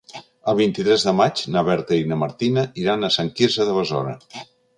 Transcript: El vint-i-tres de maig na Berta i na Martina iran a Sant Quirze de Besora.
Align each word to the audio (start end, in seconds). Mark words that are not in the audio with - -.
El 0.51 0.55
vint-i-tres 0.59 1.03
de 1.09 1.13
maig 1.17 1.43
na 1.55 1.63
Berta 1.67 1.99
i 1.99 2.07
na 2.13 2.17
Martina 2.23 2.65
iran 2.85 3.03
a 3.03 3.11
Sant 3.19 3.31
Quirze 3.41 3.69
de 3.71 3.79
Besora. 3.79 4.17